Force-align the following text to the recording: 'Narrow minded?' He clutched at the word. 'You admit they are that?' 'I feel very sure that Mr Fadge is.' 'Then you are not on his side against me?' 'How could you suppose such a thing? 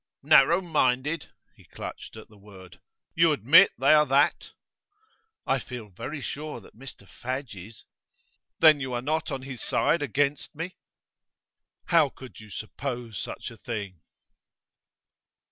'Narrow 0.23 0.61
minded?' 0.61 1.29
He 1.55 1.63
clutched 1.65 2.15
at 2.17 2.27
the 2.27 2.37
word. 2.39 2.79
'You 3.13 3.31
admit 3.31 3.69
they 3.77 3.93
are 3.93 4.07
that?' 4.07 4.49
'I 5.45 5.59
feel 5.59 5.89
very 5.89 6.21
sure 6.21 6.59
that 6.59 6.75
Mr 6.75 7.07
Fadge 7.07 7.53
is.' 7.55 7.85
'Then 8.61 8.79
you 8.79 8.93
are 8.93 9.01
not 9.03 9.29
on 9.31 9.43
his 9.43 9.61
side 9.61 10.01
against 10.01 10.55
me?' 10.55 10.75
'How 11.85 12.09
could 12.09 12.39
you 12.39 12.49
suppose 12.49 13.19
such 13.19 13.51
a 13.51 13.57
thing? 13.57 14.01